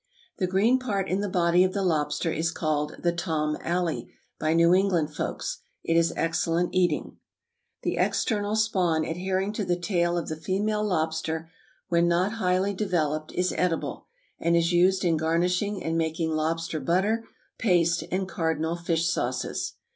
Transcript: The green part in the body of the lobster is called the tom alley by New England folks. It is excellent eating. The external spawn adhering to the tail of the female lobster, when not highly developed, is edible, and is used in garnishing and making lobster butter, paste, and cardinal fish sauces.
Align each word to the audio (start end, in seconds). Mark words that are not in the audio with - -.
The 0.39 0.47
green 0.47 0.79
part 0.79 1.07
in 1.07 1.19
the 1.19 1.29
body 1.29 1.63
of 1.63 1.73
the 1.73 1.83
lobster 1.83 2.31
is 2.31 2.49
called 2.49 2.95
the 3.03 3.11
tom 3.11 3.55
alley 3.63 4.11
by 4.39 4.53
New 4.53 4.73
England 4.73 5.13
folks. 5.13 5.59
It 5.83 5.95
is 5.95 6.11
excellent 6.15 6.73
eating. 6.73 7.17
The 7.83 7.97
external 7.97 8.55
spawn 8.55 9.05
adhering 9.05 9.53
to 9.53 9.63
the 9.63 9.77
tail 9.79 10.17
of 10.17 10.27
the 10.27 10.35
female 10.37 10.83
lobster, 10.83 11.51
when 11.89 12.07
not 12.07 12.31
highly 12.31 12.73
developed, 12.73 13.31
is 13.33 13.53
edible, 13.55 14.07
and 14.39 14.55
is 14.57 14.71
used 14.73 15.05
in 15.05 15.17
garnishing 15.17 15.83
and 15.83 15.99
making 15.99 16.31
lobster 16.31 16.79
butter, 16.79 17.23
paste, 17.59 18.03
and 18.11 18.27
cardinal 18.27 18.75
fish 18.75 19.07
sauces. 19.07 19.73